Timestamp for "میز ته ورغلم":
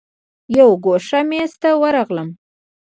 1.29-2.29